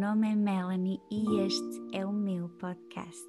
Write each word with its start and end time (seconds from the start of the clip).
nome 0.00 0.32
é 0.32 0.34
Melanie 0.34 0.98
e 1.10 1.40
este 1.40 1.78
é 1.92 2.06
o 2.06 2.10
meu 2.10 2.48
podcast. 2.58 3.28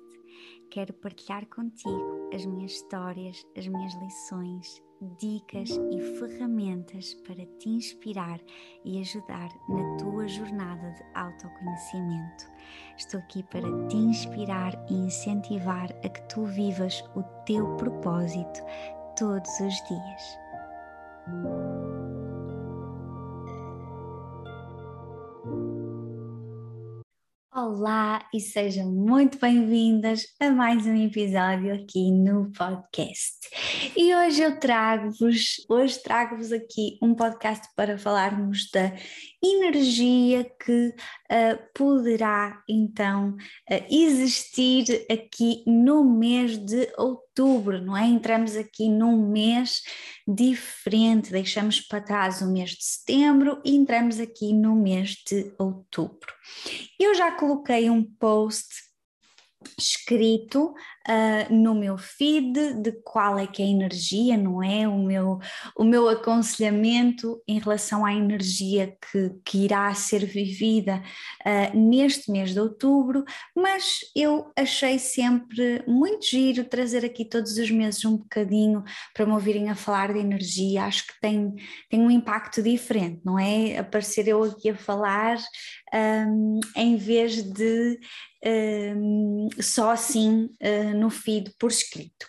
Quero 0.70 0.94
partilhar 0.94 1.46
contigo 1.48 2.30
as 2.34 2.46
minhas 2.46 2.72
histórias, 2.72 3.46
as 3.58 3.68
minhas 3.68 3.94
lições, 3.96 4.82
dicas 5.20 5.70
e 5.70 6.00
ferramentas 6.18 7.14
para 7.28 7.46
te 7.60 7.68
inspirar 7.68 8.40
e 8.86 9.02
ajudar 9.02 9.50
na 9.68 9.98
tua 9.98 10.26
jornada 10.30 10.92
de 10.92 11.04
autoconhecimento. 11.14 12.46
Estou 12.98 13.20
aqui 13.20 13.44
para 13.44 13.68
te 13.90 13.98
inspirar 13.98 14.74
e 14.90 14.94
incentivar 14.94 15.92
a 16.06 16.08
que 16.08 16.22
tu 16.30 16.46
vivas 16.46 17.04
o 17.18 17.24
teu 17.46 17.76
propósito 17.76 18.62
todos 19.18 19.52
os 19.60 19.76
dias. 19.90 21.91
Olá 27.54 28.26
e 28.34 28.40
sejam 28.40 28.90
muito 28.90 29.38
bem-vindas 29.38 30.26
a 30.40 30.50
mais 30.50 30.86
um 30.86 30.96
episódio 30.96 31.74
aqui 31.74 32.10
no 32.10 32.50
podcast. 32.54 33.40
E 33.94 34.16
hoje 34.16 34.42
eu 34.42 34.58
trago-vos, 34.58 35.58
hoje 35.68 36.02
trago-vos 36.02 36.54
aqui 36.54 36.98
um 37.04 37.14
podcast 37.14 37.68
para 37.76 37.98
falarmos 37.98 38.72
da 38.72 38.94
energia 39.44 40.50
que 40.64 40.96
uh, 40.96 41.60
poderá 41.76 42.64
então 42.70 43.32
uh, 43.70 43.86
existir 43.90 45.06
aqui 45.12 45.62
no 45.68 46.06
mês 46.06 46.58
de 46.58 46.90
outubro, 46.98 47.82
não 47.82 47.98
é? 47.98 48.06
Entramos 48.06 48.56
aqui 48.56 48.88
num 48.88 49.30
mês 49.30 49.82
diferente, 50.34 51.32
deixamos 51.32 51.82
para 51.82 52.02
trás 52.02 52.42
o 52.42 52.52
mês 52.52 52.72
de 52.72 52.84
setembro 52.84 53.62
e 53.66 53.76
entramos 53.76 54.20
aqui 54.20 54.54
no 54.54 54.76
mês 54.76 55.16
de 55.28 55.54
outubro. 55.58 56.34
Eu 57.00 57.14
já 57.14 57.32
coloquei 57.32 57.90
um 57.90 58.04
post 58.04 58.68
escrito 59.78 60.74
uh, 61.08 61.54
no 61.54 61.74
meu 61.76 61.98
feed 61.98 62.74
de 62.82 62.92
qual 63.04 63.38
é 63.38 63.48
que 63.48 63.62
é 63.62 63.66
a 63.66 63.70
energia, 63.70 64.38
não 64.38 64.64
é? 64.64 64.88
O 64.88 64.98
meu, 64.98 65.40
o 65.76 65.84
meu 65.84 66.08
aconselhamento 66.10 67.42
em 67.48 67.60
relação 67.60 68.06
à 68.06 68.14
energia 68.14 68.96
que, 69.12 69.32
que 69.44 69.66
irá 69.66 69.94
ser 69.94 70.26
vivida 70.26 71.02
uh, 71.46 71.78
neste 71.78 72.32
mês 72.32 72.54
de 72.54 72.60
outubro, 72.60 73.24
mas 73.56 74.00
eu 74.16 74.52
achei 74.56 75.00
sempre 75.00 75.84
muito 75.88 76.26
giro 76.26 76.64
trazer 76.64 77.06
aqui 77.06 77.26
todos 77.26 77.58
os 77.58 77.72
meses 77.72 78.04
um 78.06 78.18
bocadinho 78.18 78.84
para 79.14 79.26
me 79.26 79.34
ouvirem 79.34 79.70
a 79.70 79.76
falar 79.76 80.14
de 80.14 80.20
energia, 80.20 80.86
acho 80.86 81.08
que 81.08 81.20
tem, 81.22 81.56
tem 81.90 82.00
um 82.02 82.12
impacto 82.12 82.62
diferente, 82.62 83.22
não 83.24 83.38
é? 83.38 83.78
Aparecer 83.78 84.28
eu 84.28 84.44
aqui 84.44 84.70
a 84.70 84.76
falar 84.76 85.38
um, 85.94 86.60
em 86.76 86.96
vez 86.96 87.42
de 87.42 88.00
um, 88.44 89.50
só 89.60 89.92
assim 89.92 90.50
no 90.94 91.10
feed 91.10 91.54
por 91.60 91.72
escrito. 91.72 92.26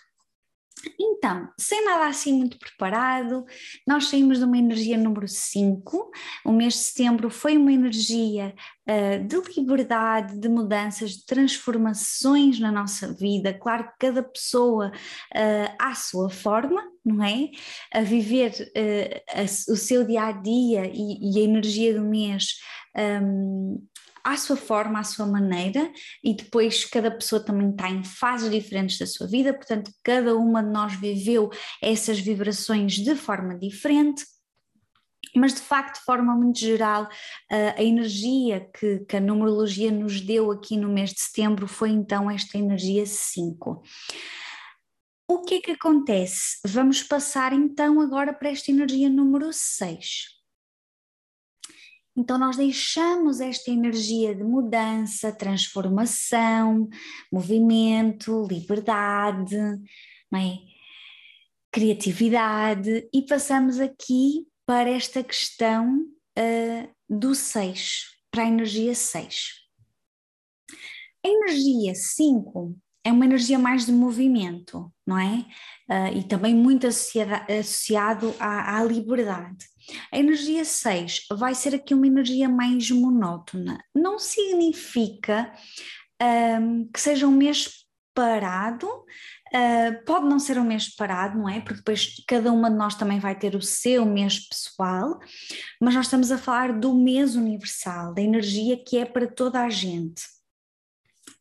Então, 0.99 1.49
sem 1.57 1.85
nada 1.85 2.07
assim 2.07 2.33
muito 2.33 2.57
preparado, 2.57 3.45
nós 3.87 4.09
saímos 4.09 4.39
de 4.39 4.45
uma 4.45 4.57
energia 4.57 4.97
número 4.97 5.27
5. 5.27 6.11
O 6.45 6.51
mês 6.51 6.73
de 6.73 6.79
setembro 6.79 7.29
foi 7.29 7.57
uma 7.57 7.71
energia 7.71 8.53
uh, 8.87 9.25
de 9.25 9.59
liberdade, 9.59 10.37
de 10.37 10.49
mudanças, 10.49 11.11
de 11.11 11.25
transformações 11.25 12.59
na 12.59 12.71
nossa 12.71 13.13
vida. 13.13 13.53
Claro 13.53 13.85
que 13.85 14.07
cada 14.07 14.21
pessoa 14.21 14.91
uh, 14.91 15.75
à 15.79 15.95
sua 15.95 16.29
forma, 16.29 16.83
não 17.05 17.23
é? 17.23 17.49
A 17.93 18.01
viver 18.01 18.51
uh, 18.51 19.39
a, 19.39 19.43
o 19.43 19.77
seu 19.77 20.05
dia 20.05 20.23
a 20.23 20.31
dia 20.31 20.91
e, 20.93 21.33
e 21.33 21.39
a 21.39 21.43
energia 21.43 21.93
do 21.93 22.01
mês. 22.01 22.55
Um, 22.95 23.81
à 24.23 24.37
sua 24.37 24.55
forma, 24.55 24.99
à 24.99 25.03
sua 25.03 25.25
maneira, 25.25 25.91
e 26.23 26.33
depois 26.33 26.85
cada 26.85 27.11
pessoa 27.11 27.43
também 27.43 27.71
está 27.71 27.89
em 27.89 28.03
fases 28.03 28.49
diferentes 28.49 28.97
da 28.97 29.05
sua 29.05 29.27
vida, 29.27 29.53
portanto, 29.53 29.91
cada 30.03 30.35
uma 30.35 30.63
de 30.63 30.69
nós 30.69 30.95
viveu 30.95 31.49
essas 31.81 32.19
vibrações 32.19 32.93
de 32.93 33.15
forma 33.15 33.57
diferente. 33.57 34.23
Mas 35.35 35.55
de 35.55 35.61
facto, 35.61 35.99
de 35.99 36.05
forma 36.05 36.35
muito 36.35 36.59
geral, 36.59 37.09
a 37.49 37.81
energia 37.81 38.69
que, 38.77 38.99
que 38.99 39.17
a 39.17 39.19
numerologia 39.19 39.91
nos 39.91 40.21
deu 40.21 40.51
aqui 40.51 40.77
no 40.77 40.89
mês 40.89 41.09
de 41.11 41.21
setembro 41.21 41.67
foi 41.67 41.89
então 41.89 42.29
esta 42.29 42.57
energia 42.57 43.05
5. 43.05 43.81
O 45.27 45.41
que 45.41 45.55
é 45.55 45.61
que 45.61 45.71
acontece? 45.71 46.59
Vamos 46.65 47.01
passar 47.01 47.53
então 47.53 47.99
agora 47.99 48.31
para 48.31 48.49
esta 48.49 48.69
energia 48.69 49.09
número 49.09 49.51
6. 49.51 50.42
Então, 52.15 52.37
nós 52.37 52.57
deixamos 52.57 53.39
esta 53.39 53.71
energia 53.71 54.35
de 54.35 54.43
mudança, 54.43 55.31
transformação, 55.31 56.87
movimento, 57.31 58.45
liberdade, 58.47 59.57
é? 60.35 60.73
criatividade 61.71 63.09
e 63.11 63.23
passamos 63.23 63.79
aqui 63.79 64.45
para 64.65 64.89
esta 64.91 65.23
questão 65.23 66.05
uh, 66.37 66.89
do 67.09 67.33
6, 67.33 68.05
para 68.31 68.43
a 68.43 68.47
energia 68.47 68.93
6. 68.93 69.63
A 71.25 71.27
energia 71.27 71.95
5 71.95 72.75
é 73.03 73.11
uma 73.11 73.25
energia 73.25 73.57
mais 73.57 73.85
de 73.85 73.91
movimento, 73.91 74.91
não 75.05 75.17
é? 75.17 75.45
Uh, 75.89 76.17
e 76.17 76.23
também 76.23 76.55
muito 76.55 76.87
associado 76.87 78.33
à, 78.39 78.77
à, 78.77 78.83
liberdade. 78.83 79.65
A 80.11 80.17
energia 80.17 80.65
6 80.65 81.27
vai 81.31 81.55
ser 81.55 81.75
aqui 81.75 81.93
uma 81.93 82.07
energia 82.07 82.49
mais 82.49 82.89
monótona. 82.91 83.83
Não 83.95 84.19
significa 84.19 85.51
um, 86.59 86.87
que 86.91 86.99
seja 86.99 87.27
um 87.27 87.31
mês 87.31 87.83
parado, 88.13 88.87
uh, 88.87 90.05
pode 90.05 90.27
não 90.27 90.37
ser 90.37 90.59
um 90.59 90.63
mês 90.63 90.95
parado, 90.95 91.37
não 91.37 91.49
é? 91.49 91.59
Porque 91.59 91.77
depois 91.77 92.23
cada 92.27 92.51
uma 92.51 92.69
de 92.69 92.77
nós 92.77 92.95
também 92.95 93.19
vai 93.19 93.37
ter 93.37 93.55
o 93.55 93.61
seu 93.61 94.05
mês 94.05 94.47
pessoal, 94.47 95.19
mas 95.81 95.95
nós 95.95 96.05
estamos 96.05 96.31
a 96.31 96.37
falar 96.37 96.79
do 96.79 96.93
mês 96.93 97.35
universal, 97.35 98.13
da 98.13 98.21
energia 98.21 98.81
que 98.83 98.97
é 98.97 99.05
para 99.05 99.27
toda 99.27 99.61
a 99.61 99.69
gente 99.69 100.21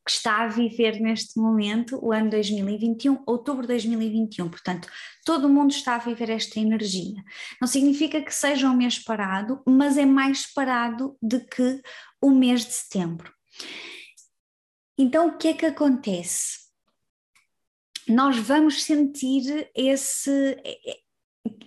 que 0.04 0.10
está 0.10 0.42
a 0.42 0.48
viver 0.48 1.00
neste 1.00 1.38
momento 1.38 1.98
o 2.02 2.12
ano 2.12 2.30
2021, 2.30 3.22
outubro 3.26 3.62
de 3.62 3.68
2021. 3.68 4.48
Portanto, 4.48 4.88
todo 5.24 5.48
mundo 5.48 5.70
está 5.70 5.94
a 5.94 5.98
viver 5.98 6.30
esta 6.30 6.58
energia. 6.58 7.22
Não 7.60 7.68
significa 7.68 8.20
que 8.20 8.34
seja 8.34 8.68
um 8.68 8.76
mês 8.76 8.98
parado, 8.98 9.62
mas 9.66 9.96
é 9.96 10.04
mais 10.04 10.52
parado 10.52 11.16
do 11.22 11.44
que 11.44 11.80
o 12.20 12.30
mês 12.30 12.64
de 12.64 12.72
setembro. 12.72 13.32
Então, 14.98 15.28
o 15.28 15.38
que 15.38 15.48
é 15.48 15.54
que 15.54 15.66
acontece? 15.66 16.62
Nós 18.08 18.36
vamos 18.36 18.82
sentir 18.82 19.70
esse, 19.74 20.56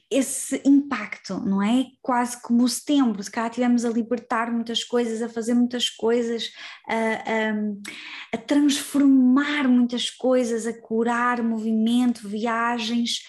esse 0.10 0.62
impacto, 0.64 1.40
não 1.40 1.62
é? 1.62 1.88
Quase 2.02 2.42
como 2.42 2.68
setembro, 2.70 3.22
se 3.22 3.30
cá 3.30 3.50
tivemos 3.50 3.84
a 3.84 3.90
libertar 3.90 4.52
muitas 4.52 4.84
coisas, 4.84 5.22
a 5.22 5.28
fazer 5.28 5.54
muitas 5.54 5.90
coisas, 5.90 6.52
a, 6.88 6.96
a, 6.96 8.36
a, 8.36 8.38
transformar 8.38 9.68
muitas 9.68 10.10
coisas, 10.10 10.68
a 10.68 10.80
curar 10.80 11.44
movimento, 11.44 12.28
viagens, 12.28 13.24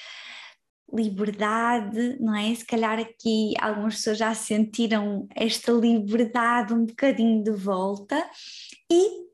liberdade, 0.92 2.18
não 2.20 2.34
é? 2.34 2.54
Se 2.54 2.64
calhar 2.64 2.98
aqui 2.98 3.54
algumas 3.60 3.96
pessoas 3.96 4.18
já 4.18 4.34
sentiram 4.34 5.26
esta 5.34 5.72
liberdade 5.72 6.72
um 6.72 6.84
bocadinho 6.84 7.42
de 7.42 7.50
volta 7.50 8.24
e 8.90 9.26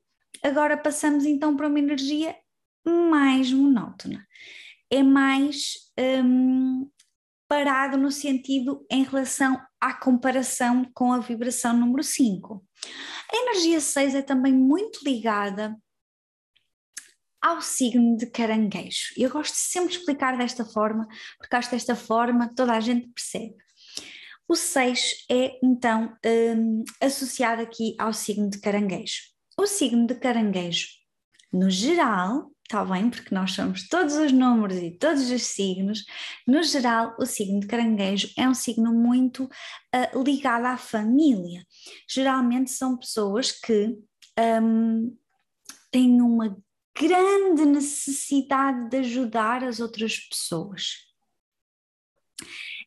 agora 0.43 0.77
passamos 0.77 1.27
então 1.27 1.56
para 1.56 1.69
uma 1.69 1.79
energia 1.79 2.34
mais 2.87 3.53
monótona. 3.53 4.27
É 4.91 5.03
mais 5.03 5.75
hum, 6.25 6.91
parado 7.53 7.99
no 7.99 8.11
sentido 8.11 8.83
em 8.91 9.03
relação 9.03 9.61
à 9.79 9.93
comparação 9.93 10.91
com 10.95 11.13
a 11.13 11.19
vibração 11.19 11.77
número 11.77 12.03
5. 12.03 12.65
A 13.31 13.37
energia 13.37 13.79
6 13.79 14.15
é 14.15 14.23
também 14.23 14.55
muito 14.55 15.00
ligada 15.05 15.76
ao 17.43 17.61
signo 17.61 18.17
de 18.17 18.25
caranguejo. 18.25 19.12
Eu 19.19 19.29
gosto 19.29 19.53
sempre 19.55 19.91
de 19.91 19.99
explicar 19.99 20.38
desta 20.38 20.65
forma, 20.65 21.06
porque 21.37 21.55
acho 21.55 21.69
que 21.69 21.76
desta 21.76 21.94
forma 21.94 22.50
toda 22.55 22.73
a 22.73 22.81
gente 22.81 23.06
percebe. 23.09 23.55
O 24.49 24.56
6 24.56 25.26
é 25.31 25.59
então 25.62 26.17
um, 26.25 26.85
associado 27.03 27.61
aqui 27.61 27.94
ao 27.99 28.15
signo 28.15 28.49
de 28.49 28.62
caranguejo. 28.62 29.21
O 29.59 29.67
signo 29.67 30.06
de 30.06 30.15
caranguejo, 30.15 30.87
no 31.53 31.69
geral, 31.69 32.50
está 32.64 32.85
bem? 32.85 33.11
Porque 33.11 33.35
nós 33.35 33.53
somos 33.53 33.88
todos 33.88 34.14
os 34.14 34.32
números 34.32 34.79
e 34.79 34.91
todos 34.91 35.31
os 35.31 35.43
signos. 35.43 36.05
No 36.47 36.62
geral, 36.62 37.14
o 37.19 37.26
signo 37.26 37.61
de 37.61 37.67
caranguejo 37.67 38.31
é 38.37 38.49
um 38.49 38.55
signo 38.55 38.93
muito 38.93 39.44
uh, 39.44 40.23
ligado 40.23 40.67
à 40.67 40.76
família. 40.76 41.64
Geralmente 42.09 42.70
são 42.70 42.97
pessoas 42.97 43.53
que 43.53 43.97
um, 44.62 45.17
têm 45.91 46.20
uma 46.23 46.56
grande 46.99 47.64
necessidade 47.64 48.88
de 48.88 48.99
ajudar 48.99 49.64
as 49.64 49.81
outras 49.81 50.19
pessoas. 50.19 50.94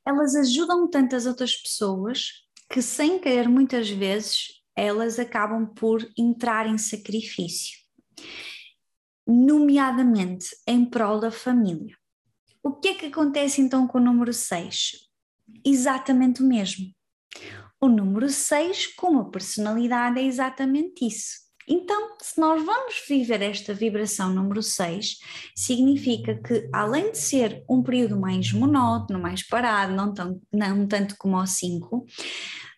Elas 0.05 0.35
ajudam 0.35 0.89
tanto 0.89 1.15
as 1.15 1.25
outras 1.25 1.55
pessoas 1.55 2.45
que, 2.69 2.81
sem 2.81 3.19
querer, 3.19 3.47
muitas 3.47 3.89
vezes 3.89 4.61
elas 4.75 5.17
acabam 5.17 5.65
por 5.65 6.05
entrar 6.17 6.67
em 6.67 6.77
sacrifício, 6.77 7.77
nomeadamente 9.27 10.47
em 10.67 10.85
prol 10.85 11.19
da 11.19 11.31
família. 11.31 11.95
O 12.63 12.73
que 12.73 12.89
é 12.89 12.93
que 12.95 13.05
acontece 13.07 13.61
então 13.61 13.87
com 13.87 13.97
o 13.97 14.01
número 14.01 14.33
6? 14.33 15.07
Exatamente 15.63 16.41
o 16.41 16.47
mesmo. 16.47 16.87
O 17.79 17.87
número 17.87 18.29
6, 18.29 18.95
como 18.95 19.19
a 19.19 19.29
personalidade, 19.29 20.19
é 20.19 20.23
exatamente 20.23 21.05
isso. 21.05 21.45
Então, 21.67 22.15
se 22.21 22.39
nós 22.39 22.63
vamos 22.63 23.03
viver 23.07 23.41
esta 23.41 23.73
vibração 23.73 24.33
número 24.33 24.61
6, 24.61 25.17
significa 25.55 26.35
que, 26.35 26.69
além 26.71 27.11
de 27.11 27.17
ser 27.17 27.63
um 27.67 27.81
período 27.81 28.19
mais 28.19 28.51
monótono, 28.51 29.19
mais 29.19 29.45
parado, 29.47 29.93
não, 29.93 30.13
tão, 30.13 30.39
não 30.53 30.87
tanto 30.87 31.15
como 31.17 31.37
o 31.37 31.45
5, 31.45 32.05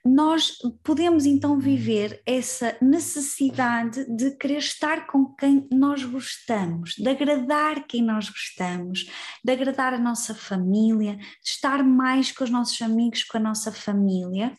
nós 0.08 0.54
podemos 0.84 1.26
então 1.26 1.60
viver 1.60 2.22
essa 2.26 2.78
necessidade 2.82 4.06
de 4.16 4.32
querer 4.38 4.60
estar 4.60 5.06
com 5.08 5.36
quem 5.36 5.68
nós 5.72 6.04
gostamos, 6.04 6.92
de 6.98 7.10
agradar 7.10 7.86
quem 7.86 8.02
nós 8.02 8.30
gostamos, 8.30 9.10
de 9.44 9.52
agradar 9.52 9.94
a 9.94 10.00
nossa 10.00 10.34
família, 10.34 11.18
de 11.18 11.50
estar 11.50 11.84
mais 11.84 12.32
com 12.32 12.44
os 12.44 12.50
nossos 12.50 12.82
amigos, 12.82 13.24
com 13.24 13.38
a 13.38 13.42
nossa 13.42 13.72
família. 13.72 14.58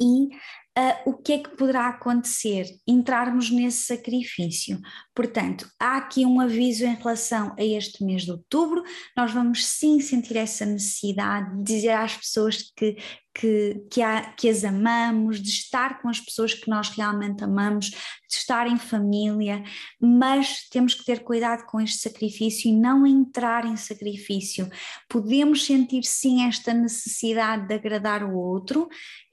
E 0.00 0.26
uh, 0.26 1.10
o 1.10 1.14
que 1.14 1.32
é 1.34 1.38
que 1.38 1.56
poderá 1.56 1.88
acontecer? 1.88 2.66
Entrarmos 2.86 3.50
nesse 3.50 3.84
sacrifício. 3.84 4.80
Portanto, 5.16 5.66
há 5.80 5.96
aqui 5.96 6.26
um 6.26 6.38
aviso 6.40 6.84
em 6.84 6.94
relação 6.94 7.54
a 7.58 7.64
este 7.64 8.04
mês 8.04 8.24
de 8.24 8.32
outubro, 8.32 8.84
nós 9.16 9.32
vamos 9.32 9.64
sim 9.64 9.98
sentir 9.98 10.36
essa 10.36 10.66
necessidade 10.66 11.56
de 11.56 11.62
dizer 11.62 11.92
às 11.92 12.14
pessoas 12.14 12.70
que, 12.76 12.98
que, 13.34 13.82
que, 13.90 14.02
há, 14.02 14.34
que, 14.34 14.46
as 14.46 14.62
amamos, 14.62 15.40
de 15.40 15.48
estar 15.48 16.02
com 16.02 16.10
as 16.10 16.20
pessoas 16.20 16.52
que 16.52 16.68
nós 16.68 16.90
realmente 16.90 17.42
amamos, 17.42 17.86
de 17.86 18.36
estar 18.36 18.66
em 18.66 18.76
família, 18.76 19.64
mas 19.98 20.68
temos 20.68 20.92
que 20.92 21.06
ter 21.06 21.24
cuidado 21.24 21.64
com 21.64 21.80
este 21.80 21.98
sacrifício 21.98 22.68
e 22.68 22.76
não 22.76 23.06
entrar 23.06 23.64
em 23.64 23.76
sacrifício. 23.78 24.68
Podemos 25.08 25.64
sentir 25.64 26.04
sim 26.04 26.46
esta 26.46 26.74
necessidade 26.74 27.66
de 27.66 27.74
agradar 27.74 28.22
o 28.22 28.36
outro 28.36 28.86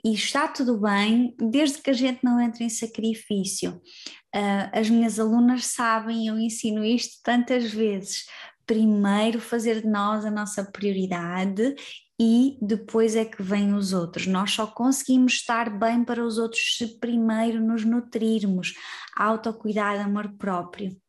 e 0.06 0.14
está 0.14 0.48
tudo 0.48 0.80
bem, 0.80 1.36
desde 1.38 1.82
que 1.82 1.90
a 1.90 1.94
gente 1.94 2.24
não 2.24 2.40
entre 2.40 2.64
em 2.64 2.70
sacrifício. 2.70 3.82
Uh, 4.36 4.70
as 4.72 4.90
minhas 4.90 5.20
alunas 5.20 5.66
sabem, 5.68 6.28
eu 6.28 6.40
ensino 6.40 6.84
isto 6.84 7.22
tantas 7.24 7.72
vezes. 7.72 8.26
Primeiro, 8.66 9.40
fazer 9.40 9.82
de 9.82 9.88
nós 9.88 10.26
a 10.26 10.32
nossa 10.32 10.64
prioridade 10.64 11.76
e 12.20 12.58
depois 12.62 13.16
é 13.16 13.26
que 13.26 13.44
vêm 13.44 13.74
os 13.74 13.94
outros. 13.94 14.26
Nós 14.26 14.52
só 14.52 14.66
conseguimos 14.66 15.34
estar 15.34 15.70
bem 15.70 16.04
para 16.04 16.24
os 16.24 16.38
outros 16.38 16.78
se 16.78 17.00
primeiro 17.00 17.62
nos 17.62 17.84
nutrirmos. 17.84 18.74
Autocuidado, 19.16 20.02
amor 20.02 20.34
próprio 20.38 21.03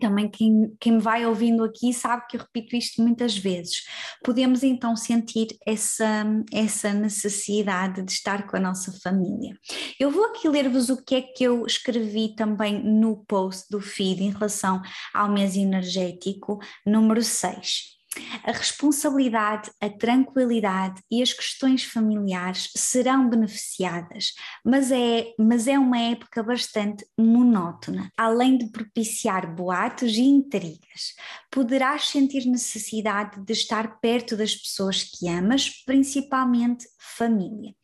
também 0.00 0.28
quem, 0.28 0.74
quem 0.80 0.92
me 0.92 1.00
vai 1.00 1.24
ouvindo 1.26 1.64
aqui 1.64 1.92
sabe 1.92 2.26
que 2.28 2.36
eu 2.36 2.40
repito 2.40 2.76
isto 2.76 3.02
muitas 3.02 3.36
vezes. 3.36 3.84
Podemos 4.22 4.62
então 4.62 4.96
sentir 4.96 5.48
essa, 5.66 6.24
essa 6.52 6.92
necessidade 6.92 8.02
de 8.02 8.12
estar 8.12 8.46
com 8.46 8.56
a 8.56 8.60
nossa 8.60 8.92
família. 9.00 9.56
Eu 9.98 10.10
vou 10.10 10.24
aqui 10.24 10.48
ler-vos 10.48 10.90
o 10.90 11.02
que 11.02 11.14
é 11.14 11.22
que 11.22 11.44
eu 11.44 11.64
escrevi 11.66 12.34
também 12.34 12.82
no 12.82 13.24
post 13.24 13.66
do 13.70 13.80
feed 13.80 14.22
em 14.22 14.30
relação 14.30 14.80
ao 15.14 15.30
mês 15.30 15.56
energético 15.56 16.58
número 16.84 17.22
6. 17.22 17.95
A 18.44 18.52
responsabilidade, 18.52 19.70
a 19.80 19.88
tranquilidade 19.88 21.02
e 21.10 21.22
as 21.22 21.32
questões 21.32 21.84
familiares 21.84 22.70
serão 22.76 23.28
beneficiadas, 23.28 24.32
mas 24.64 24.90
é, 24.90 25.32
mas 25.38 25.66
é 25.66 25.78
uma 25.78 25.98
época 25.98 26.42
bastante 26.42 27.04
monótona. 27.18 28.10
Além 28.16 28.58
de 28.58 28.70
propiciar 28.70 29.54
boatos 29.54 30.12
e 30.16 30.22
intrigas, 30.22 31.14
poderás 31.50 32.08
sentir 32.08 32.46
necessidade 32.46 33.40
de 33.44 33.52
estar 33.52 34.00
perto 34.00 34.36
das 34.36 34.54
pessoas 34.54 35.02
que 35.02 35.28
amas, 35.28 35.70
principalmente 35.84 36.86
família. 36.98 37.74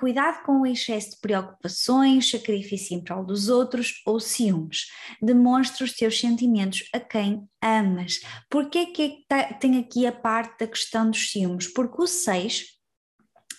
Cuidado 0.00 0.42
com 0.44 0.62
o 0.62 0.66
excesso 0.66 1.10
de 1.10 1.20
preocupações, 1.20 2.30
sacrifício 2.30 2.96
em 2.96 3.04
prol 3.04 3.22
dos 3.22 3.50
outros 3.50 4.00
ou 4.06 4.18
ciúmes. 4.18 4.86
Demonstra 5.20 5.84
os 5.84 5.92
teus 5.92 6.18
sentimentos 6.18 6.88
a 6.94 6.98
quem 6.98 7.46
amas. 7.62 8.22
Por 8.48 8.70
que 8.70 8.78
é 8.78 8.86
que 8.86 9.26
tem 9.60 9.78
aqui 9.78 10.06
a 10.06 10.12
parte 10.12 10.58
da 10.58 10.66
questão 10.66 11.10
dos 11.10 11.30
ciúmes? 11.30 11.66
Porque 11.66 12.00
o 12.00 12.06
6 12.06 12.80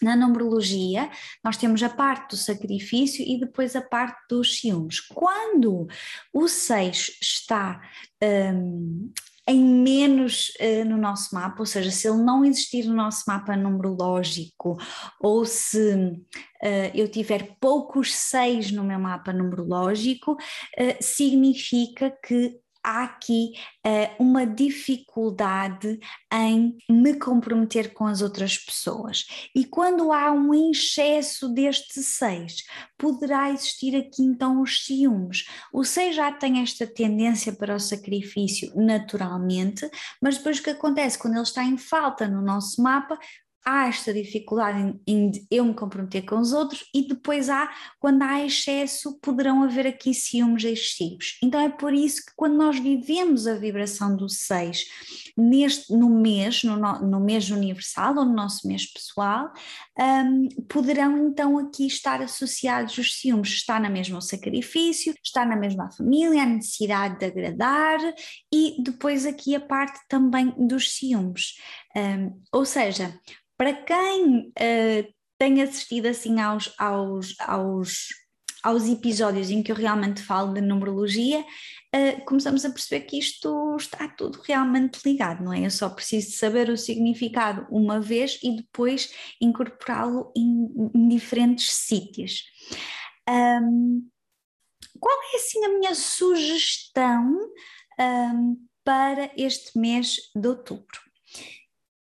na 0.01 0.15
numerologia, 0.15 1.11
nós 1.43 1.57
temos 1.57 1.83
a 1.83 1.89
parte 1.89 2.31
do 2.31 2.37
sacrifício 2.37 3.23
e 3.23 3.39
depois 3.39 3.75
a 3.75 3.81
parte 3.83 4.19
dos 4.27 4.59
ciúmes. 4.59 4.99
Quando 4.99 5.85
o 6.33 6.47
6 6.47 7.19
está 7.21 7.79
um, 8.23 9.13
em 9.47 9.63
menos 9.63 10.49
uh, 10.59 10.85
no 10.85 10.97
nosso 10.97 11.33
mapa, 11.33 11.59
ou 11.59 11.65
seja, 11.65 11.91
se 11.91 12.07
ele 12.07 12.17
não 12.17 12.45
existir 12.45 12.85
no 12.85 12.93
nosso 12.93 13.23
mapa 13.27 13.55
numerológico, 13.55 14.77
ou 15.19 15.45
se 15.45 15.93
uh, 15.95 16.91
eu 16.93 17.07
tiver 17.07 17.57
poucos 17.59 18.13
seis 18.13 18.71
no 18.71 18.83
meu 18.83 18.99
mapa 18.99 19.33
numerológico, 19.33 20.33
uh, 20.33 20.97
significa 20.99 22.11
que 22.23 22.59
há 22.83 23.03
aqui 23.03 23.53
uh, 23.85 24.23
uma 24.23 24.45
dificuldade 24.45 25.99
em 26.31 26.77
me 26.89 27.15
comprometer 27.15 27.93
com 27.93 28.05
as 28.05 28.21
outras 28.21 28.57
pessoas. 28.57 29.25
E 29.55 29.65
quando 29.65 30.11
há 30.11 30.31
um 30.31 30.71
excesso 30.71 31.49
deste 31.49 32.01
seis, 32.01 32.63
poderá 32.97 33.51
existir 33.51 33.95
aqui 33.95 34.23
então 34.23 34.61
os 34.61 34.85
ciúmes. 34.85 35.45
O 35.73 35.83
seis 35.83 36.15
já 36.15 36.31
tem 36.31 36.61
esta 36.61 36.87
tendência 36.87 37.53
para 37.53 37.75
o 37.75 37.79
sacrifício 37.79 38.71
naturalmente, 38.75 39.89
mas 40.21 40.37
depois 40.37 40.59
o 40.59 40.63
que 40.63 40.69
acontece 40.71 41.17
quando 41.17 41.35
ele 41.35 41.43
está 41.43 41.63
em 41.63 41.77
falta 41.77 42.27
no 42.27 42.41
nosso 42.41 42.81
mapa, 42.81 43.17
há 43.65 43.87
esta 43.87 44.13
dificuldade 44.13 44.79
em, 44.79 45.01
em, 45.07 45.31
eu 45.49 45.65
me 45.65 45.73
comprometer 45.73 46.25
com 46.25 46.39
os 46.39 46.51
outros 46.53 46.85
e 46.93 47.07
depois 47.07 47.49
há, 47.49 47.69
quando 47.99 48.21
há 48.23 48.43
excesso, 48.43 49.19
poderão 49.19 49.63
haver 49.63 49.87
aqui 49.87 50.13
ciúmes 50.13 50.63
excessivos. 50.63 51.37
Então 51.43 51.59
é 51.59 51.69
por 51.69 51.93
isso 51.93 52.25
que 52.25 52.33
quando 52.35 52.57
nós 52.57 52.79
vivemos 52.79 53.47
a 53.47 53.55
vibração 53.55 54.15
do 54.15 54.27
6 54.27 54.85
neste, 55.37 55.93
no 55.93 56.09
mês, 56.09 56.63
no, 56.63 56.77
no 56.77 57.19
mês 57.19 57.49
universal 57.49 58.17
ou 58.17 58.25
no 58.25 58.33
nosso 58.33 58.67
mês 58.67 58.91
pessoal, 58.91 59.51
um, 59.97 60.47
poderão 60.67 61.27
então 61.27 61.57
aqui 61.57 61.85
estar 61.85 62.21
associados 62.21 62.97
os 62.97 63.19
ciúmes, 63.19 63.49
está 63.49 63.79
na 63.79 63.89
mesma 63.89 64.17
o 64.17 64.21
sacrifício, 64.21 65.13
está 65.23 65.45
na 65.45 65.55
mesma 65.55 65.91
família, 65.91 66.43
a 66.43 66.45
necessidade 66.45 67.19
de 67.19 67.25
agradar 67.25 67.99
e 68.53 68.81
depois 68.83 69.25
aqui 69.25 69.55
a 69.55 69.59
parte 69.59 69.99
também 70.07 70.53
dos 70.57 70.93
ciúmes. 70.95 71.55
Um, 71.95 72.41
ou 72.51 72.65
seja, 72.65 73.13
para 73.61 73.73
quem 73.73 74.47
uh, 74.47 75.13
tem 75.37 75.61
assistido 75.61 76.07
assim 76.07 76.39
aos, 76.39 76.73
aos, 76.79 77.35
aos, 77.41 78.07
aos 78.63 78.89
episódios 78.89 79.51
em 79.51 79.61
que 79.61 79.71
eu 79.71 79.75
realmente 79.75 80.23
falo 80.23 80.51
de 80.51 80.61
numerologia, 80.61 81.41
uh, 81.41 82.25
começamos 82.25 82.65
a 82.65 82.71
perceber 82.71 83.05
que 83.05 83.19
isto 83.19 83.75
está 83.77 84.07
tudo 84.07 84.41
realmente 84.47 84.99
ligado, 85.05 85.43
não 85.43 85.53
é? 85.53 85.63
Eu 85.63 85.69
só 85.69 85.87
preciso 85.91 86.35
saber 86.35 86.71
o 86.71 86.77
significado 86.77 87.67
uma 87.69 88.01
vez 88.01 88.39
e 88.41 88.55
depois 88.55 89.13
incorporá-lo 89.39 90.33
em, 90.35 90.67
em, 90.95 91.07
diferentes 91.07 91.71
sítios. 91.71 92.41
Um, 93.29 94.09
qual 94.99 95.15
é 95.33 95.35
assim 95.35 95.63
a 95.65 95.69
minha 95.69 95.93
sugestão 95.93 97.37
um, 97.99 98.67
para 98.83 99.31
este 99.37 99.77
mês 99.77 100.15
de 100.35 100.47
outubro? 100.47 100.99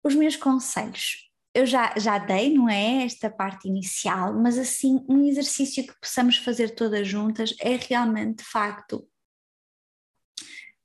Os 0.03 0.17
meus 0.17 0.35
conselhos 0.35 1.33
eu 1.55 1.65
já, 1.65 1.95
já 1.97 2.19
dei, 2.19 2.53
não 2.53 2.69
é? 2.69 3.05
Esta 3.05 3.31
parte 3.31 3.69
inicial, 3.69 4.35
mas 4.35 4.59
assim, 4.59 5.05
um 5.09 5.25
exercício 5.25 5.87
que 5.87 5.95
possamos 6.01 6.37
fazer 6.37 6.75
todas 6.75 7.07
juntas 7.07 7.55
é 7.61 7.77
realmente, 7.77 8.39
de 8.39 8.45
facto, 8.45 9.07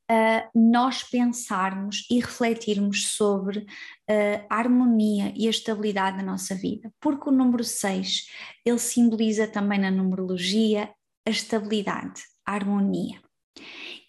uh, 0.09 0.49
nós 0.53 1.01
pensarmos 1.01 2.05
e 2.09 2.19
refletirmos 2.19 3.07
sobre 3.13 3.59
uh, 3.59 4.45
a 4.47 4.55
harmonia 4.55 5.33
e 5.35 5.47
a 5.47 5.49
estabilidade 5.49 6.17
da 6.17 6.23
nossa 6.23 6.53
vida, 6.53 6.93
porque 6.99 7.29
o 7.29 7.33
número 7.33 7.63
6, 7.63 8.27
ele 8.63 8.79
simboliza 8.79 9.47
também 9.47 9.79
na 9.79 9.89
numerologia 9.89 10.93
a 11.25 11.29
estabilidade, 11.29 12.21
a 12.45 12.53
harmonia. 12.53 13.19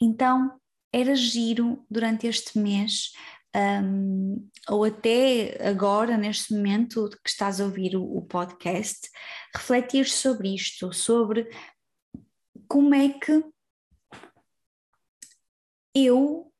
Então, 0.00 0.60
era 0.92 1.14
giro 1.14 1.84
durante 1.90 2.26
este 2.26 2.58
mês 2.58 3.12
um, 3.56 4.48
ou 4.68 4.84
até 4.84 5.58
agora, 5.66 6.16
neste 6.16 6.54
momento 6.54 7.08
que 7.24 7.30
estás 7.30 7.60
a 7.60 7.64
ouvir 7.64 7.96
o, 7.96 8.02
o 8.02 8.22
podcast, 8.22 9.08
refletir 9.54 10.06
sobre 10.06 10.54
isto, 10.54 10.92
sobre 10.92 11.48
como 12.68 12.94
é 12.94 13.08
que 13.08 13.44
eu 15.94 16.50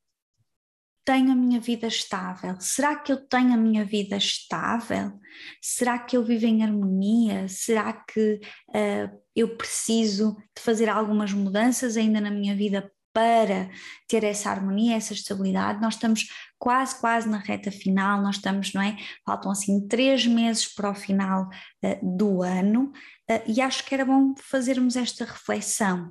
tenho 1.04 1.32
a 1.32 1.34
minha 1.36 1.60
vida 1.60 1.86
estável? 1.86 2.60
Será 2.60 2.96
que 2.96 3.12
eu 3.12 3.16
tenho 3.26 3.54
a 3.54 3.56
minha 3.56 3.84
vida 3.84 4.16
estável? 4.16 5.12
Será 5.60 5.98
que 5.98 6.16
eu 6.16 6.24
vivo 6.24 6.46
em 6.46 6.62
harmonia? 6.62 7.48
Será 7.48 7.92
que 7.92 8.40
uh, 8.68 9.22
eu 9.34 9.56
preciso 9.56 10.36
de 10.56 10.62
fazer 10.62 10.88
algumas 10.88 11.32
mudanças 11.32 11.96
ainda 11.96 12.20
na 12.20 12.30
minha 12.30 12.54
vida 12.54 12.90
para 13.12 13.70
ter 14.08 14.24
essa 14.24 14.50
harmonia, 14.50 14.96
essa 14.96 15.12
estabilidade? 15.12 15.80
Nós 15.80 15.94
estamos 15.94 16.26
quase, 16.58 17.00
quase 17.00 17.28
na 17.28 17.38
reta 17.38 17.70
final, 17.70 18.22
nós 18.22 18.36
estamos, 18.36 18.72
não 18.72 18.82
é? 18.82 18.96
Faltam 19.24 19.50
assim 19.50 19.86
três 19.86 20.26
meses 20.26 20.66
para 20.66 20.90
o 20.90 20.94
final 20.94 21.48
uh, 21.84 22.16
do 22.16 22.42
ano 22.42 22.92
uh, 23.30 23.42
e 23.46 23.60
acho 23.60 23.84
que 23.84 23.94
era 23.94 24.04
bom 24.04 24.34
fazermos 24.38 24.96
esta 24.96 25.24
reflexão. 25.24 26.10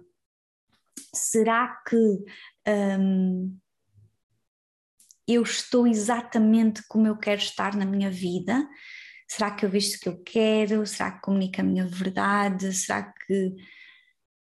Será 1.14 1.82
que. 1.88 1.98
Um, 2.68 3.58
eu 5.32 5.44
estou 5.44 5.86
exatamente 5.86 6.82
como 6.88 7.06
eu 7.06 7.16
quero 7.16 7.40
estar 7.40 7.76
na 7.76 7.86
minha 7.86 8.10
vida? 8.10 8.68
Será 9.28 9.52
que 9.52 9.64
eu 9.64 9.70
visto 9.70 9.96
o 9.96 10.00
que 10.00 10.10
eu 10.10 10.24
quero? 10.24 10.88
Será 10.88 11.12
que 11.12 11.22
comunico 11.22 11.62
a 11.62 11.64
minha 11.64 11.86
verdade? 11.86 12.74
Será 12.74 13.04
que 13.04 13.56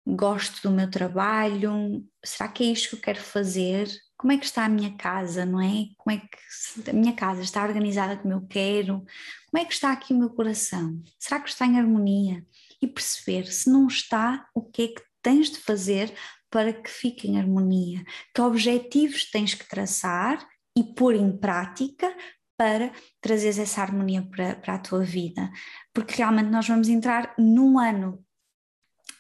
gosto 0.07 0.63
do 0.63 0.75
meu 0.75 0.91
trabalho? 0.91 2.05
Será 2.25 2.49
que 2.49 2.65
é 2.65 2.67
isto 2.73 2.91
que 2.91 2.97
eu 2.97 3.01
quero 3.01 3.21
fazer? 3.21 3.89
Como 4.17 4.33
é 4.33 4.39
que 4.39 4.45
está 4.45 4.65
a 4.65 4.69
minha 4.69 4.97
casa, 4.97 5.45
não 5.45 5.61
é? 5.61 5.87
Como 5.97 6.17
é 6.17 6.21
que 6.21 6.91
a 6.91 6.93
minha 6.93 7.13
casa 7.13 7.43
está 7.43 7.63
organizada 7.65 8.17
como 8.17 8.35
eu 8.35 8.47
quero? 8.47 9.05
Como 9.51 9.63
é 9.63 9.65
que 9.65 9.73
está 9.73 9.93
aqui 9.93 10.13
o 10.13 10.19
meu 10.19 10.31
coração? 10.31 11.03
Será 11.19 11.41
que 11.41 11.49
está 11.49 11.67
em 11.67 11.79
harmonia? 11.79 12.45
E 12.81 12.87
perceber 12.87 13.47
se 13.47 13.71
não 13.71 13.87
está, 13.87 14.47
o 14.55 14.63
que 14.63 14.83
é 14.83 14.89
que 14.89 15.03
tens 15.23 15.51
de 15.51 15.59
fazer 15.59 16.13
para 16.51 16.73
que 16.73 16.91
fique 16.91 17.29
em 17.29 17.39
harmonia? 17.39 18.05
Que 18.35 18.41
objetivos 18.41 19.31
tens 19.31 19.55
que 19.55 19.69
traçar 19.69 20.47
e 20.77 20.83
pôr 20.83 21.15
em 21.15 21.37
prática 21.37 22.15
para 22.57 22.93
trazeres 23.21 23.59
essa 23.59 23.83
harmonia 23.83 24.23
para, 24.23 24.55
para 24.57 24.75
a 24.75 24.79
tua 24.79 25.03
vida, 25.03 25.51
porque 25.93 26.15
realmente 26.15 26.49
nós 26.49 26.69
vamos 26.69 26.89
entrar 26.89 27.35
num 27.37 27.79
ano 27.79 28.25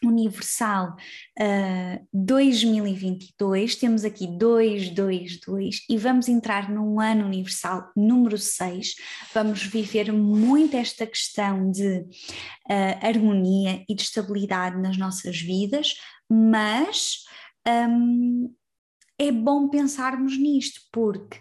universal 0.05 0.97
uh, 1.39 2.09
2022, 2.13 3.77
temos 3.77 4.05
aqui 4.05 4.27
222 4.27 5.85
e 5.89 5.97
vamos 5.97 6.29
entrar 6.29 6.71
num 6.71 7.01
ano 7.01 7.27
universal 7.27 7.91
número 7.97 8.39
6, 8.39 8.95
vamos 9.35 9.63
viver 9.63 10.13
muito 10.13 10.77
esta 10.77 11.07
questão 11.07 11.71
de 11.71 11.99
uh, 11.99 13.07
harmonia 13.07 13.85
e 13.89 13.95
de 13.95 14.03
estabilidade 14.03 14.81
nas 14.81 14.97
nossas 14.97 15.41
vidas, 15.41 15.95
mas 16.29 17.25
um, 17.67 18.53
é 19.19 19.31
bom 19.31 19.69
pensarmos 19.69 20.39
nisto, 20.39 20.81
porque 20.93 21.39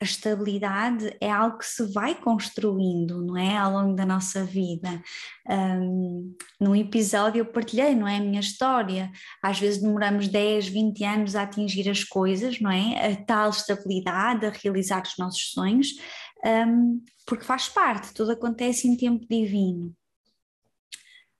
a 0.00 0.04
estabilidade 0.04 1.16
é 1.20 1.30
algo 1.30 1.58
que 1.58 1.66
se 1.66 1.92
vai 1.92 2.14
construindo, 2.14 3.24
não 3.24 3.36
é? 3.36 3.56
Ao 3.56 3.72
longo 3.72 3.94
da 3.94 4.04
nossa 4.04 4.44
vida. 4.44 5.02
Um, 5.48 6.36
num 6.60 6.76
episódio 6.76 7.40
eu 7.40 7.46
partilhei, 7.46 7.94
não 7.94 8.06
é? 8.06 8.18
A 8.18 8.20
minha 8.20 8.40
história. 8.40 9.10
Às 9.42 9.58
vezes 9.58 9.80
demoramos 9.80 10.28
10, 10.28 10.68
20 10.68 11.04
anos 11.04 11.36
a 11.36 11.42
atingir 11.42 11.88
as 11.88 12.04
coisas, 12.04 12.60
não 12.60 12.70
é? 12.70 13.12
A 13.12 13.24
tal 13.24 13.50
estabilidade, 13.50 14.46
a 14.46 14.50
realizar 14.50 15.02
os 15.02 15.16
nossos 15.16 15.52
sonhos, 15.52 15.88
um, 16.44 17.02
porque 17.26 17.44
faz 17.44 17.68
parte, 17.68 18.12
tudo 18.12 18.32
acontece 18.32 18.86
em 18.86 18.96
tempo 18.96 19.26
divino. 19.28 19.94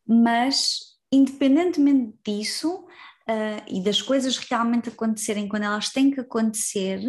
Mas, 0.07 0.79
independentemente 1.13 2.17
disso, 2.25 2.87
uh, 3.29 3.63
e 3.69 3.83
das 3.83 4.01
coisas 4.01 4.37
realmente 4.39 4.89
acontecerem 4.89 5.49
quando 5.49 5.65
elas 5.65 5.91
têm 5.91 6.11
que 6.11 6.21
acontecer, 6.21 7.01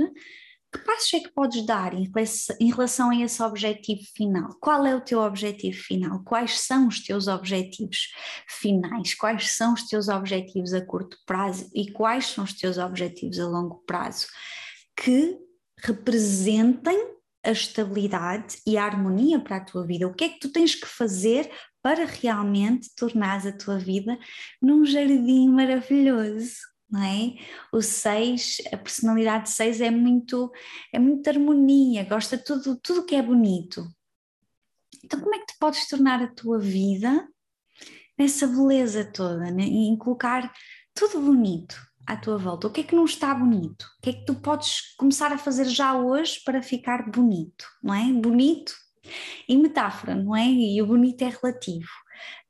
que 0.72 0.84
passos 0.84 1.14
é 1.14 1.20
que 1.22 1.32
podes 1.32 1.66
dar 1.66 1.94
em 1.94 2.12
em 2.60 2.70
relação 2.70 3.10
a 3.10 3.16
esse 3.16 3.42
objetivo 3.42 4.02
final? 4.14 4.50
Qual 4.60 4.86
é 4.86 4.94
o 4.94 5.02
teu 5.02 5.22
objetivo 5.22 5.78
final? 5.78 6.22
Quais 6.24 6.60
são 6.60 6.88
os 6.88 7.00
teus 7.02 7.28
objetivos 7.28 8.10
finais? 8.48 9.14
Quais 9.14 9.52
são 9.52 9.74
os 9.74 9.88
teus 9.88 10.10
objetivos 10.10 10.74
a 10.74 10.86
curto 10.86 11.18
prazo 11.26 11.70
e 11.74 11.92
quais 11.92 12.28
são 12.28 12.44
os 12.44 12.54
teus 12.54 12.78
objetivos 12.78 13.40
a 13.40 13.48
longo 13.48 13.84
prazo? 13.86 14.28
Que 14.98 15.38
representem 15.78 17.15
a 17.46 17.52
estabilidade 17.52 18.58
e 18.66 18.78
a 18.78 18.84
harmonia 18.84 19.40
para 19.40 19.58
a 19.58 19.64
tua 19.64 19.86
vida. 19.86 20.08
O 20.08 20.14
que 20.14 20.24
é 20.24 20.30
que 20.30 20.40
tu 20.40 20.52
tens 20.52 20.76
que 20.76 20.88
fazer 20.88 21.50
para 21.82 22.06
realmente 22.06 22.94
tornares 22.96 23.46
a 23.46 23.52
tua 23.52 23.78
vida 23.78 24.18
num 24.62 24.86
jardim 24.86 25.50
maravilhoso? 25.50 26.56
Não 26.90 27.04
é? 27.04 27.36
O 27.72 27.82
6, 27.82 28.58
a 28.72 28.78
personalidade 28.78 29.50
6 29.50 29.82
é 29.82 29.92
muito, 29.92 30.52
é 30.94 31.00
muita 31.00 31.32
harmonia, 31.32 32.04
gosta 32.04 32.38
de 32.38 32.44
tudo, 32.44 32.76
tudo 32.78 33.06
que 33.06 33.16
é 33.16 33.22
bonito. 33.22 33.88
Então, 35.04 35.20
como 35.20 35.36
é 35.36 35.40
que 35.40 35.48
tu 35.48 35.54
podes 35.60 35.88
tornar 35.88 36.22
a 36.22 36.28
tua 36.28 36.60
vida 36.60 37.28
nessa 38.18 38.48
beleza 38.48 39.06
toda, 39.06 39.52
né? 39.52 39.64
em 39.64 39.96
colocar 39.98 40.52
tudo 40.94 41.22
bonito? 41.22 41.76
À 42.06 42.16
tua 42.16 42.38
volta? 42.38 42.68
O 42.68 42.72
que 42.72 42.82
é 42.82 42.84
que 42.84 42.96
não 42.96 43.06
está 43.06 43.34
bonito? 43.34 43.84
O 43.98 44.02
que 44.02 44.10
é 44.10 44.14
que 44.14 44.26
tu 44.26 44.36
podes 44.36 44.96
começar 44.98 45.32
a 45.32 45.38
fazer 45.38 45.66
já 45.66 45.96
hoje 45.96 46.42
para 46.44 46.62
ficar 46.62 47.10
bonito, 47.10 47.66
não 47.82 47.94
é? 47.94 48.12
Bonito 48.12 48.74
em 49.48 49.58
metáfora, 49.58 50.16
não 50.16 50.36
é? 50.36 50.48
E 50.48 50.82
o 50.82 50.88
bonito 50.88 51.22
é 51.22 51.30
relativo, 51.30 51.90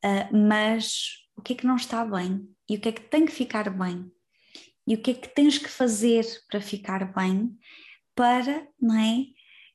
uh, 0.03 0.37
mas 0.37 1.25
o 1.35 1.41
que 1.41 1.53
é 1.53 1.55
que 1.55 1.67
não 1.67 1.75
está 1.75 2.05
bem? 2.05 2.47
E 2.69 2.75
o 2.75 2.79
que 2.79 2.89
é 2.89 2.91
que 2.91 3.01
tem 3.01 3.25
que 3.25 3.31
ficar 3.31 3.69
bem? 3.69 4.11
E 4.87 4.95
o 4.95 5.01
que 5.01 5.11
é 5.11 5.13
que 5.13 5.27
tens 5.27 5.57
que 5.57 5.69
fazer 5.69 6.25
para 6.49 6.61
ficar 6.61 7.13
bem 7.13 7.57
para, 8.15 8.67
não 8.79 8.97
é? 8.97 9.25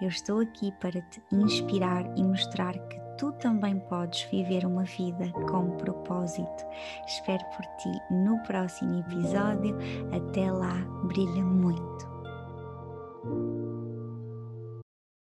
Eu 0.00 0.08
estou 0.08 0.38
aqui 0.40 0.72
para 0.80 1.02
te 1.02 1.20
inspirar 1.32 2.16
e 2.16 2.22
mostrar 2.22 2.72
que 2.88 3.05
tu 3.16 3.32
também 3.32 3.78
podes 3.78 4.22
viver 4.30 4.64
uma 4.64 4.84
vida 4.84 5.30
com 5.50 5.76
propósito. 5.76 6.66
Espero 7.06 7.44
por 7.56 7.64
ti 7.76 7.90
no 8.10 8.38
próximo 8.42 9.00
episódio. 9.00 9.76
Até 10.12 10.50
lá, 10.50 10.74
brilha 11.04 11.42
muito. 11.42 12.05